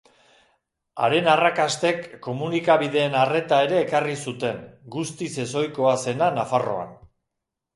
[1.07, 4.65] Haren arrakastek komunikabideen arreta ere ekarri zuten,
[4.97, 6.99] guztiz ezohikoa zena Nafarroan.